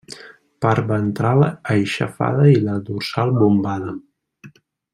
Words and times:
Part 0.65 0.87
ventral 0.91 1.45
aixafada 1.73 2.47
i 2.53 2.57
la 2.69 2.79
dorsal 2.89 3.35
bombada. 3.43 3.95